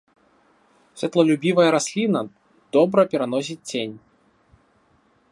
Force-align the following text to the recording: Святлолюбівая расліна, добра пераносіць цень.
Святлолюбівая 1.01 1.67
расліна, 1.75 2.19
добра 2.77 3.01
пераносіць 3.11 3.61
цень. 3.69 3.93